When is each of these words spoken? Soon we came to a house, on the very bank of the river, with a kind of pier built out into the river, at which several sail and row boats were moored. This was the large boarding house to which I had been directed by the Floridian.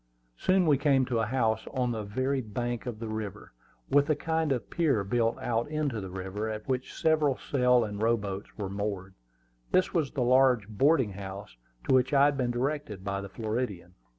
Soon 0.35 0.65
we 0.65 0.79
came 0.79 1.05
to 1.05 1.19
a 1.19 1.27
house, 1.27 1.67
on 1.75 1.91
the 1.91 2.01
very 2.01 2.41
bank 2.41 2.87
of 2.87 2.97
the 2.97 3.07
river, 3.07 3.53
with 3.87 4.09
a 4.09 4.15
kind 4.15 4.51
of 4.51 4.67
pier 4.71 5.03
built 5.03 5.37
out 5.37 5.67
into 5.69 6.01
the 6.01 6.09
river, 6.09 6.49
at 6.49 6.67
which 6.67 6.91
several 6.99 7.37
sail 7.37 7.83
and 7.83 8.01
row 8.01 8.17
boats 8.17 8.57
were 8.57 8.67
moored. 8.67 9.13
This 9.71 9.93
was 9.93 10.09
the 10.11 10.23
large 10.23 10.67
boarding 10.67 11.11
house 11.13 11.55
to 11.87 11.93
which 11.93 12.15
I 12.15 12.25
had 12.25 12.35
been 12.35 12.49
directed 12.49 13.03
by 13.03 13.21
the 13.21 13.29
Floridian. 13.29 13.93